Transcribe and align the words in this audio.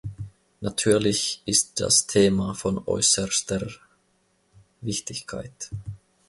Natürlich 0.61 1.43
ist 1.45 1.79
das 1.79 2.07
Thema 2.07 2.55
von 2.55 2.81
äußerster 2.87 3.67
Wichtigkeit. 4.81 5.69